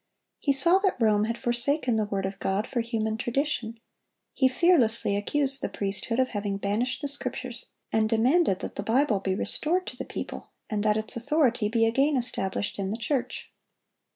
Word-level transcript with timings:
He 0.39 0.51
saw 0.51 0.79
that 0.79 0.99
Rome 0.99 1.25
had 1.25 1.37
forsaken 1.37 1.95
the 1.95 2.05
word 2.05 2.25
of 2.25 2.39
God 2.39 2.65
for 2.65 2.81
human 2.81 3.17
tradition; 3.17 3.79
he 4.33 4.47
fearlessly 4.47 5.15
accused 5.15 5.61
the 5.61 5.69
priesthood 5.69 6.19
of 6.19 6.29
having 6.29 6.57
banished 6.57 7.03
the 7.03 7.07
Scriptures, 7.07 7.67
and 7.91 8.09
demanded 8.09 8.61
that 8.61 8.77
the 8.77 8.81
Bible 8.81 9.19
be 9.19 9.35
restored 9.35 9.85
to 9.85 9.95
the 9.95 10.03
people, 10.03 10.53
and 10.71 10.81
that 10.81 10.97
its 10.97 11.15
authority 11.15 11.69
be 11.69 11.85
again 11.85 12.17
established 12.17 12.79
in 12.79 12.89
the 12.89 12.97
church. 12.97 13.51